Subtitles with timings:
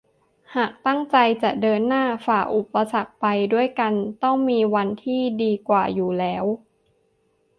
[0.55, 3.93] หากตั้งใจจะเดินหน้าฝ่าอุปสรรคไปด้วยกัน
[4.23, 6.45] ต้องมีวันที่ดีกว่าอยู่แล้ว